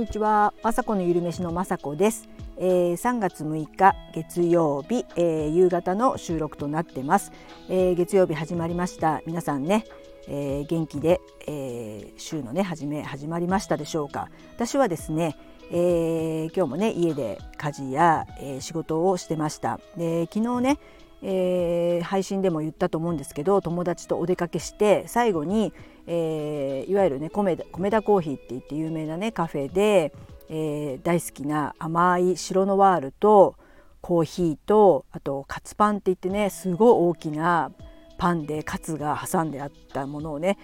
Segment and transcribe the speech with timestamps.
[0.00, 2.26] にちは、まさのゆるめしのまさこです、
[2.56, 7.32] えー、3月6日月曜日、えー、夕方の収録となってます、
[7.68, 9.20] えー、月曜日始まりました。
[9.26, 9.84] 皆さんね、
[10.26, 14.30] えー、元気で、えー、週のね始め始まりましたでしょうか。
[14.56, 15.36] 私はですね、
[15.70, 19.80] えー、今日もね家で家事や、えー、仕事をしてました。
[19.98, 20.78] で昨日ね
[21.22, 25.72] えー、配信でも言ったと思うんですけど友達とお出かけして最後に、
[26.06, 30.12] えー、いわゆるね米田米田コーヒーって言って有名なねカフェで、
[30.48, 33.56] えー、大好きな甘い白ノワールと
[34.00, 37.70] コーヒーとあとカツパンって言ってねすごい大きな
[38.16, 40.58] パンでカツが挟んであったものをね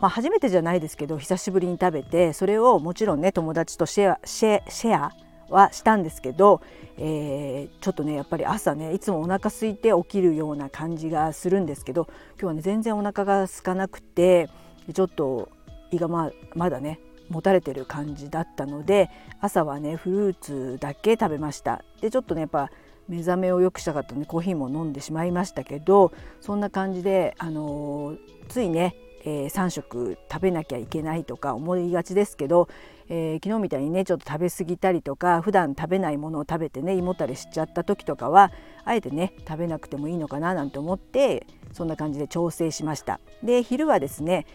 [0.00, 5.12] まあ、初めてじゃないですけど久しぶりに食べてそれをもちろんね友達とシェアシェシェア
[5.50, 6.60] はしたんですけど、
[6.96, 14.48] えー、ちょっとねやっぱり朝ねいつもお腹空いて起きるような感じがするんですけど今日はね全然お腹が空かなくて
[14.92, 15.48] ちょっと
[15.90, 21.84] 胃がままだね持たれてる感じだったので朝はねフルーツだけ食べました。
[22.00, 22.70] でちょっとねやっぱ
[23.08, 28.18] 目覚めを良くしたかったのでコーヒーも飲んでしまいましたけどそんな感じで、あのー、
[28.48, 32.68] ついねえー、3食食べなきゃいけないとか思いがちですけど、
[33.08, 38.52] えー、昨日みたいにねちょっと食べ過ぎたりとか普段食べないものを食べてね胃もたれしちゃった時とかは
[38.84, 43.20] あえてね食べなくてもいいのかななんて思ってそんな感じで調整しました。
[43.42, 44.46] で昼はですね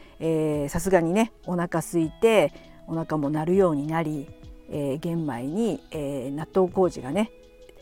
[0.69, 2.53] さすがにねお腹空いて
[2.87, 4.27] お腹も鳴るようになり、
[4.69, 7.31] えー、玄米に、えー、納豆麹がね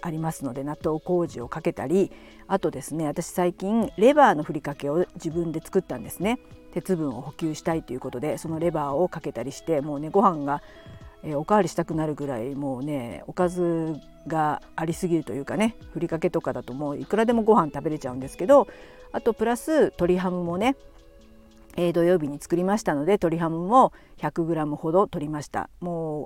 [0.01, 2.11] ありますので納豆麹をかけたり
[2.47, 6.39] あとですね私最近レバーのふりかけを自分で作ったんですね。
[6.73, 10.61] 鉄分を補給したいということでそのレバーをかけたりしてもうねご飯が、
[11.21, 18.67] え、おかわりしたくなるぐらいもうねおかずがありすぎるというかねふりかけとかだともういくらでもご飯食べれちゃうんですけど
[19.11, 20.75] あとプラス鶏ハムもね
[21.77, 25.69] えー、土曜日に作りましたので鶏ハムも 100g ほど取りました。
[25.79, 26.25] もう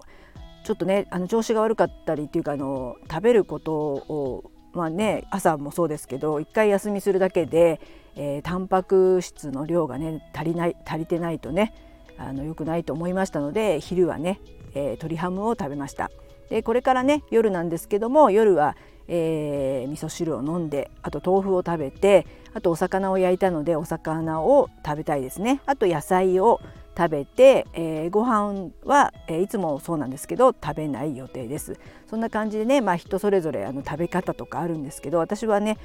[0.65, 7.79] ちょっとねあの調子が悪かったりっていうかあの食べることをまあね朝もそうですけど一回休みするだけで、
[8.15, 11.73] えー、タンパク質の量がね足りない足りてないとね
[12.17, 14.41] あの良くないと思いましたので昼はね、
[14.73, 16.09] えー、鶏ハムを食べました。
[16.49, 18.75] でこれからね夜なんですけども夜は、
[19.07, 26.61] えー、味噌汁を飲んであと豆腐を食べてあとお魚を焼いたのでお魚を食べたいですねあと野菜を
[26.97, 31.77] 食べて、えー、ご飯は、えー、いつもそうなんですけど食べない予定です
[32.09, 35.77] そんな感じでね、まあ、人それぞれあの食べ方とかあるんですけど私はね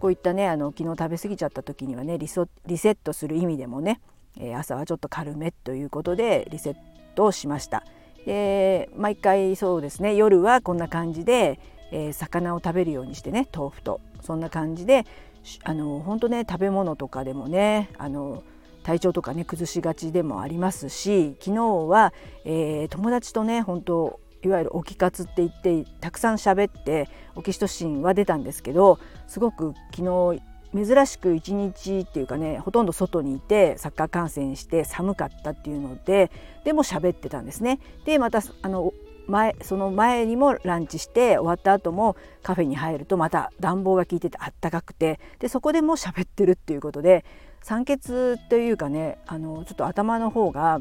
[0.00, 4.00] こういったねあの昨日食べ過ぎちゃった時にはねリソリセットする意味でもね、
[4.38, 6.76] えー、朝はちょっと軽めということでリセッ
[7.14, 7.84] トをしました。
[8.26, 11.60] で毎回そうですね夜はこんな感じで、
[11.92, 15.04] えー、魚を食べるようにしてね豆腐とそんな感じで
[15.62, 18.42] あの本当ね食べ物とかでもねあの
[18.84, 22.12] 体調とかね崩しがちでもありますし昨日は、
[22.44, 30.42] えー、友達とね本当いわゆる置き活って言ってたくさん喋ってオキシトシンは出たんですけどすごく昨日
[30.74, 36.30] 珍しく一日っていうかねほとんど外にいてサッカー観戦して寒かったっていうので
[36.64, 37.78] でも喋ってたんですね。
[38.04, 38.92] でまたあの
[39.26, 47.24] 前その前にもランチして終わった後もカフェに入るとまた暖房が効いててあったかくてでそこでも喋ってるっていうことで
[47.64, 50.80] 酸欠というかねあのちょっと頭の方が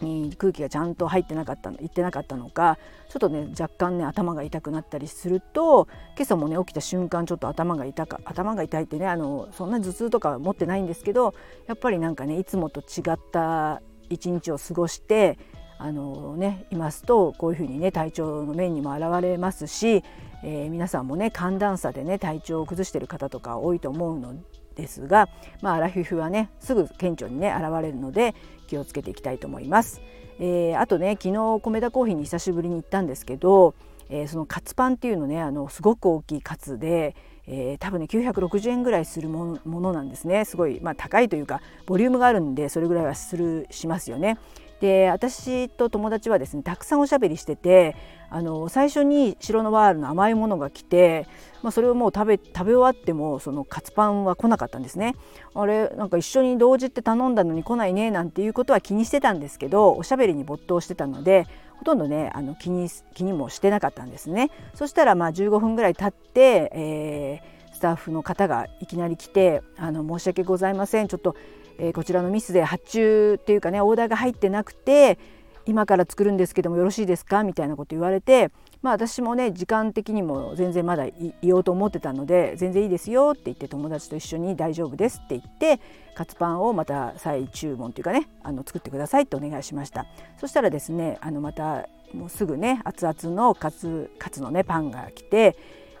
[0.00, 2.78] に空気がちゃんと入ってなかったのいってなかったのか
[3.10, 5.86] ちょっとね若干ね頭が痛くなったりすると
[6.16, 11.34] 今朝もね起きた瞬間ちょっと頭が痛か頭が痛いってねあのそんな頭痛とか持ってないんですけど
[11.66, 15.38] やっぱりなんかねいつもと違った一日を過ごして
[15.76, 20.02] あのねいますとこういうふうにね体調の面にも現れますし、
[20.42, 24.34] えー、皆さんもね寒暖差でね体調を崩してる方とか多いと思うの
[24.74, 25.28] ですが、
[25.60, 28.34] まあ、アラフィフはねすぐ顕著にね現れるので
[28.66, 30.00] 気をつけていきたいと思います。
[30.38, 33.74] えー、あとね昨日米田コーヒーに久しぶりに行ったんですけど、
[34.08, 37.14] えー、そのカツパンっていうのねあのすごく大きいカツで、
[37.46, 44.38] えー、多分ね960円ぐらいするものなんですねすごい、まあ、高いというかボリュームがあるんでそれぐらいはするしますよね。
[44.82, 47.94] で私と友達はですねたくさんおしゃべりしてて
[48.30, 51.28] あの最初に白のワールの甘いものが来て、
[51.62, 55.14] まあ、それをもう食べ食べ終わってもそのカツパンは来なかったんですね。
[55.54, 61.46] あれなんか一緒に同時って頼んだのに来ないねなんていうことは気にしてたんですけどおしゃべりに没頭してたので
[61.78, 64.50] ほとんどねあの気に気にもしてなかったんですね。
[64.74, 71.36] そしたらまあ15分ぐらい経って、えー、スタッフの方がいきなり来て「あの申し訳ございませんちょっと
[71.84, 75.18] え、こちらのミスで発注っていうかねオーダーが入ってなくて
[75.66, 77.42] 今から作るんですけどもよろしいですか？
[77.42, 78.50] みたいなこと言われて
[78.82, 85.80] まあ私もね時間的にも全然まだいようと思ってたので全然いいですよって言って友達と一緒に大丈夫ですって言って
[86.14, 90.06] カツパンをまた再注文というかねあの作ってくださいってお願いしました。
[90.36, 95.56] そしたらですねあのまたもうすぐね熱々のカツカツのねパンが来て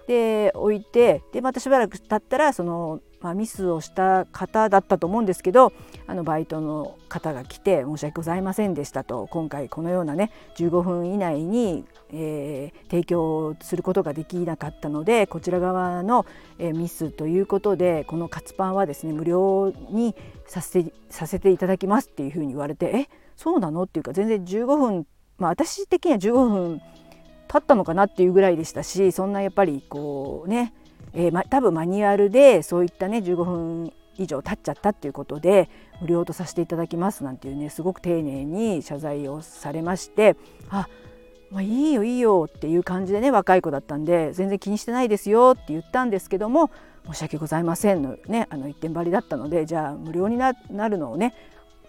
[0.06, 5.72] で置いてでまたしばらく経ったらそのまあ、ミスをした方だったと思うんですけど
[6.06, 16.26] あのバイトの方が来て申し訳ございませんでしたと今回このようなね15分以内に、えー、提供することができなかったのでこちら側の、
[16.58, 20.16] えー、ミスということでこのカツパンはですね無料に
[20.46, 23.82] させてさせていただきますっていうふうに言われてえそうなの？
[23.84, 25.06] っていうか全然15分
[25.38, 26.80] まあ私的には15分
[27.52, 30.72] 経ったのかなっていうぐらいでしたしそんなやっぱりこうね
[31.14, 35.68] えーま、多分マニュアルでそういったね15分以上経っちゃったっていうことで
[36.00, 40.36] 無料とさせていただきますなんていうねすごく丁寧に謝罪をされまして
[40.70, 40.88] あ
[41.50, 46.70] まあ、いいよいいよっていう感じでね若い子だったんで全然気にしてないですよって言ったんですけども
[47.06, 50.54] 申し訳ございませんのねあの一点張りだったのでじゃあ無料にな
[50.88, 51.34] るのをね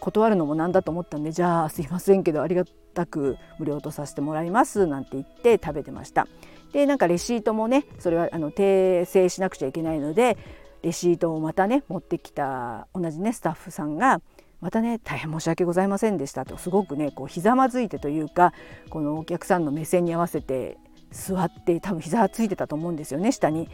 [0.03, 6.27] 断るのもなんだと思ったんでじゃあすいませんけどありがたく無料とさせてもらいますなんて言って食べてました。
[6.73, 10.37] でなんかレシートもねそれはあの訂正しなくちゃいけないので
[10.81, 14.21] レシートをまたね持ってきた同じねスタッフさんが
[14.59, 18.53] またね大変申し訳ございませんでしたとすごくねこうひざまずいてというか
[18.89, 20.77] このお客さんの目線に合わせて
[21.11, 23.69] 座って多分膝ついてたと思うんですよね下に。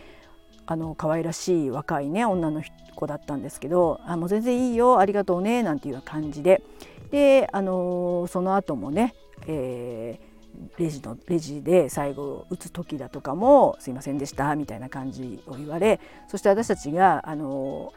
[0.72, 2.62] あの可愛らしい若いね女の
[2.96, 6.62] 子だったんですけど「あもう全然いいよありがとうね」なんていう感じで。
[7.10, 9.16] であのその後もね、
[9.48, 10.30] えー
[10.78, 17.94] レジのレジで最後打つ時だとかも「すいませんでした」みたいな感じを言われそして私たちがあの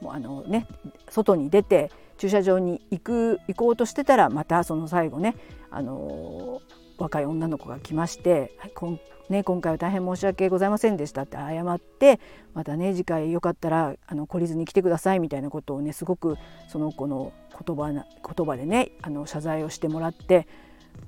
[0.00, 0.66] もうあのね
[1.10, 5.36] 外に出て駐車場に行く行こうとしてたらまたその最後ね
[5.70, 6.62] あの
[6.96, 12.20] 若い女の子が来まして「はいこんね、今回は大変申し訳ございませんでした」って謝って
[12.54, 16.36] またね次回よかったらあの懲りずに来てくださいみたいなことをねすごく
[16.68, 17.32] その子の
[17.66, 18.06] 言葉な
[18.36, 20.46] 言葉でねあの謝罪をしてもらって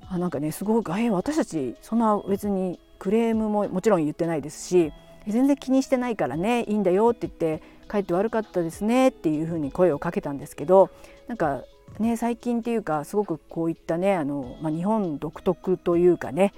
[0.09, 4.91] あなんかねすごくえ私たちそんな別にクレームももちろん言ってないですし
[5.27, 10.89] 全然気にしてないからねいいんだよって言って帰って悪かったですねっていうふうに声をかけたんですけど
[11.27, 11.63] なんか
[11.99, 16.53] ね最近っていうかすごくこういったねあの、まあ、日本独特というかね、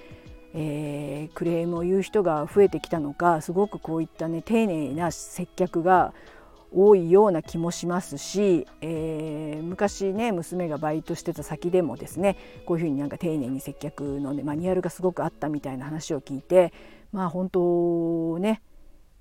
[0.54, 6.12] えー、クレームを言う人が増えてきたのかすごくこういったね丁寧な接客が
[6.74, 16.72] 多いような気もしますし、えー、昔ね娘がバイトしてた先でもですねこういうふうになんか丁寧に接客の、ね、マニュアルがすごくあったみたいな話を聞いて
[17.12, 18.62] まあ本当ね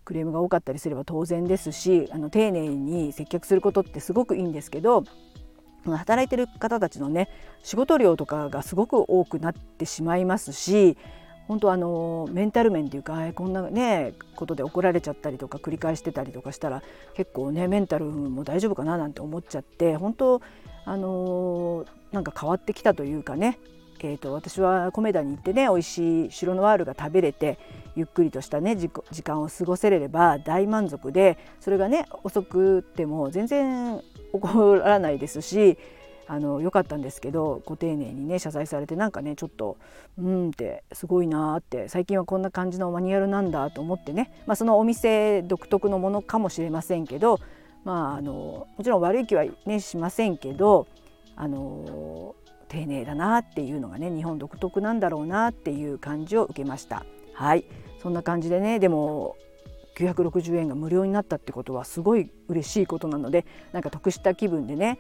[0.05, 5.03] クレームが多かったりすれば当然ですしあの丁寧に接客することってすごくいいんですけど
[5.85, 7.29] 働いてる方たちのね
[7.63, 10.97] 仕事量とかがすごく多くなってしまいますし
[11.47, 16.81] 本当あのメンタル面っていうかこんなねことで怒られちゃったりとか繰り返してたりとかしたら
[17.15, 20.41] 結構ねメンタルも大丈夫かななんて思っちゃって本当
[20.85, 23.59] あのなんか変わってきたというかね。
[24.03, 27.59] えーと、私は米田に行ってね美味しい白ノワールが食べれて
[27.95, 28.89] ゆっくりとしたね時
[29.21, 34.01] 間を過ごせれれば大満足でそれがね遅くても全然
[34.33, 35.77] 怒らないですし
[36.31, 39.77] あの良かったんですけどご丁寧にね謝罪されてなんかねちょっと
[40.17, 47.41] うんってすごいなって最近はこんな感じのマニュアルなんだと思ってね、まあ、そのお店独特のものかもしれませんけど、
[47.83, 50.87] まあ、あのもちろん悪い気はねしませんけど
[51.35, 52.33] あの
[52.69, 57.05] 丁寧だなっていうのがね日本独特なんだろうなっていう感じを受けました。
[57.33, 57.65] はい
[58.01, 59.35] そんな感じでねでも
[59.97, 64.97] 960円が無料になったってことはすごい嬉しいことなのでなんか得した気分でね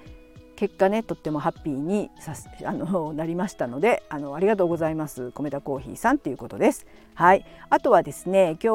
[0.61, 6.85] 結果ねとってもハッピーにさあのなりましたので あのありがとうございます米田コーヒーさんということです。
[7.15, 8.73] はいあとはですね今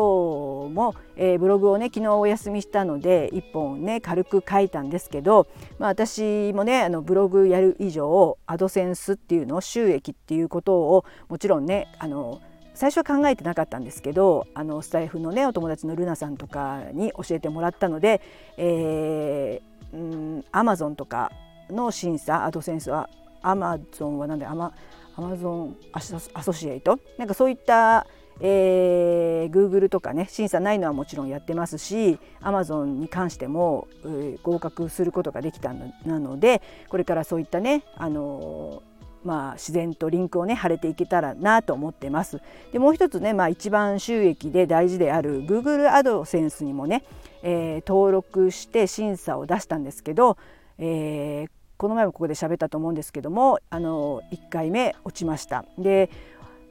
[0.69, 5.47] 日も、えー、ブログをね昨日お休みしたので1本ね軽く書いたんですけど、
[5.79, 12.41] まあ、私もねあのブログやる以上アドセンスっていうのを収益っていうことをもちろんねあの
[12.75, 18.21] 最初は考えてなかったんですけどあのスタイフのねお友達のルナさんとかに教えてもらったので、
[18.57, 21.31] えー、うんアマゾンとか
[21.71, 23.09] の審査アドセンスは
[23.43, 24.73] アマゾンはなんでアマ
[25.17, 26.01] アマゾンア
[26.43, 28.07] ソシエイトなんかそういった
[28.41, 42.41] えー、Google とかね審査ないのはもちろんやってますし Amazon に関しても、えー、合格することができたのなのでこれからそういったね、あのー、まあ、自然とリンクをね貼れていけたらなと思ってます。
[42.73, 47.05] でもう一つね、まあ、一番収益で大事である Google アドセンスにもね、
[47.43, 50.37] えー、登録して審査を出したんですけど、
[50.79, 55.65] えー、この前もここで喋ったと思うんですけどもあの1回目落ちました。
[55.79, 56.11] で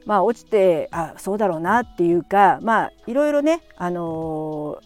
[0.04, 4.80] まあ落ちてあそうだろうなっていうかまあいろいろねあの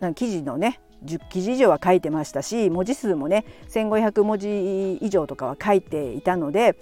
[0.00, 6.76] ー、記事のね10記事以上は書いてましたし文字数もね1,500文字以上とかは書いていたので、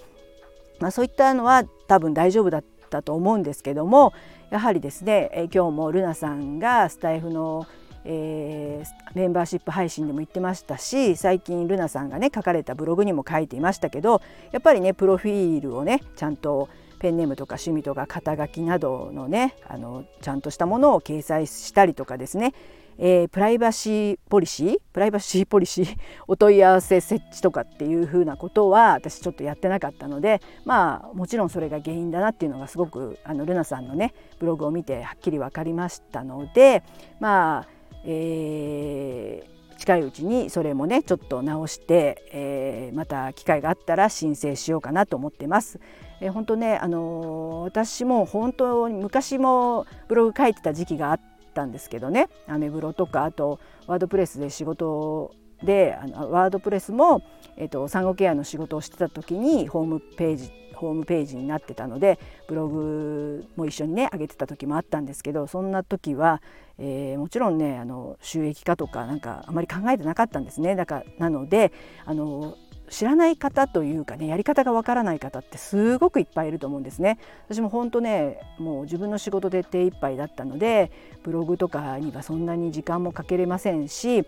[0.79, 4.13] まあ、そういったのは多分大丈夫だったと思うんですけども
[4.51, 7.65] やはりですね、今日もルナさんがスタイフの、
[8.05, 14.21] えー、メンバーシップ配信でも言ってましたし最近ルナさんがね書かれたブログにも書いていましたけど
[14.51, 16.69] やっぱりねプロフィールをねちゃんと
[16.99, 22.53] ペンネームとか趣味とか肩書きなどのねあのちゃんとしたものを掲載したりとかですね。
[22.97, 25.97] えー、プライバシーポリシープライバシーポリシー
[26.27, 36.83] お問い合わせ設置とかっていうふうなことは私ちょっとやってなかったのでまあもちろんそれが原因だなっていうのがすごくあのルナさんのねブログを見てはっきり分かりましたので
[37.19, 37.74] まあ、
[38.05, 45.79] えー、近いうちにそれもねちょっと直して、えー、また機会があったら申請しようかなと思ってます。
[46.21, 55.33] えー、本当ね、あのー、私も本当に昔もブログ書いてた時期があってったんですけどねアメブロとかあとワードプレスで仕事
[55.63, 57.23] であのワードプレスも、
[57.57, 66.41] えっと、産後ケアの仕事をしてた時にホームページホームページになってたのでブログも一緒にね上げてた時もあったんですけどそんな時は、
[66.77, 70.75] えー、もちろんねあの収益化とかなんかあまり考えてなかったんですね。
[70.75, 71.71] だからなので
[72.05, 72.57] あの
[72.89, 77.17] 知らない方というかねやり方がわからない方ってすごくいっぱいいると思うんですね。
[77.47, 80.91] 私も本当ねもう自分の仕事で手一杯だったので
[81.23, 84.25] ブログとかにはそんなに時間もかけれませんし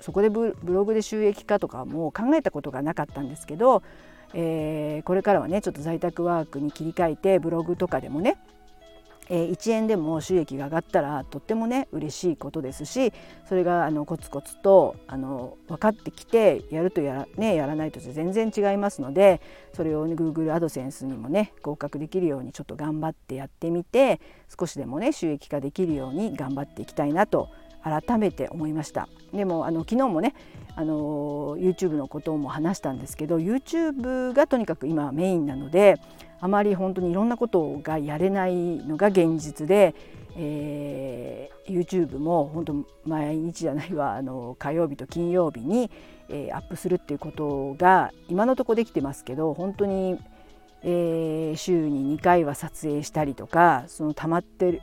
[0.00, 3.82] そこでブログで収益化とかも考えたことがなかったんですけど、
[4.34, 8.38] えー、これからはねちょっと在宅ワークに切り替えてブログとかでもね
[9.34, 13.14] え、1円でも収益が上がったらとってもね嬉しいことですし
[13.48, 19.40] それがあのコツコツとあの分かってきてやるとやら,、ね、やらないと全然違いますので
[19.72, 24.20] それを、ね、Google アドセンスにもね合格できるようにちょっと頑張ってやってみて
[24.60, 29.08] 少しでもね収益化できるように頑張っていきたいなと思います改めて思いました。
[29.32, 30.34] でもあの昨日もね
[30.74, 35.98] あの YouTube のことも話したんですけど YouTube がとにかく今メインなので
[36.40, 39.94] あまり本当にいろんなことがやれないのが現実で、
[40.36, 42.74] えー、YouTube も本当
[43.04, 45.90] 毎日じゃないわあの火曜日と金曜日に、
[46.28, 50.18] えー、アップするっていうことが今のとこできてますけど本当に、
[50.82, 54.82] えー、週に2回は撮影したりとかその溜まってる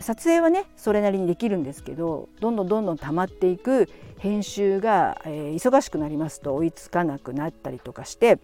[0.00, 3.88] 撮影はねそれなりにできるんですけどどんどんどんどん溜まっていく
[4.18, 8.38] 編集が、えー、忙しくなりますと追いつかなくなったりとかして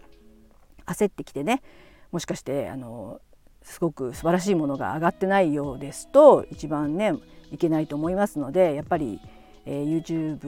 [0.87, 1.63] 焦ってきてね
[2.13, 3.21] もしかしてあの
[3.63, 7.15] すごく素晴らしいものが上がってないようですと一番ね
[7.51, 9.21] いけないと思いますのでやっぱり、
[9.67, 10.47] えー、YouTube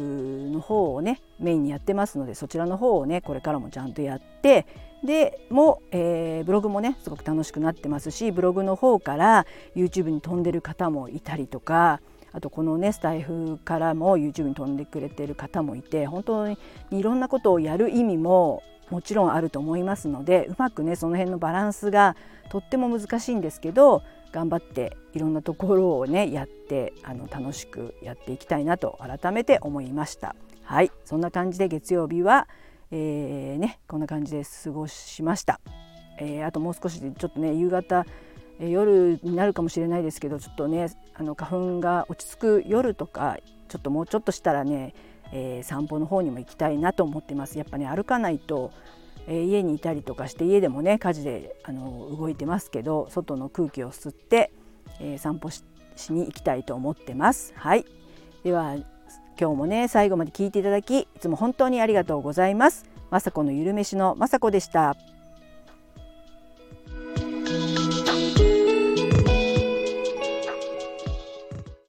[0.51, 4.67] の方をねメインにやってますのでそちらの方をねこれからもちゃんとやって
[5.05, 9.47] でも、えー、ブログもねすごく楽しくなってますしブログの方から
[9.77, 12.01] YouTube に飛んでる方もいたりとか
[12.33, 16.59] あとこのねスタイフからも YouTube に飛んでくれてる方もいて本当に
[16.91, 22.17] いろんなことをやる意味ももちろんあると思いますのでうまくねその辺のバランスが
[22.51, 30.35] とっても難しいんですけど頑張っていろんなところをねやってあの楽しくやっていきたいなと改めて思いました。
[30.63, 32.47] はいそんな感じで月曜日は、
[32.91, 35.61] えー、ね、こんな感じで過ごしました。
[36.21, 38.05] えー、あともう少しでちょっとね夕方
[38.59, 44.95] 夜になるかもしれないですけどちょっとねあの花粉が落ち着く夜とかちょっともうちょっとしたらね
[45.33, 48.73] えー、散歩の方にも行きたいなと思ってますやっぱね歩かないと、
[49.29, 54.51] え、家にいたりとかして家でもね家事であの動いてますけど外の空気を吸って、
[55.01, 55.63] え、散歩し
[56.11, 57.53] に行きたいと思ってます。
[57.57, 57.85] はい。
[58.43, 58.75] では
[59.41, 62.87] 今日もね最後まで聞いていただきいつも本当にありがとうございます。
[63.11, 64.97] 雅子のゆるめしの雅子でした。